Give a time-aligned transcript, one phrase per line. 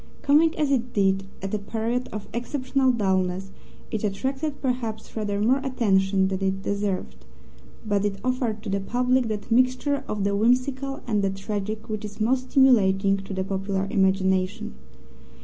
[0.23, 3.51] Coming as it did at a period of exceptional dullness,
[3.91, 7.23] it attracted perhaps rather more attention than it deserved,
[7.85, 12.03] but it offered to the public that mixture of the whimsical and the tragic which
[12.03, 14.73] is most stimulating to the popular imagination.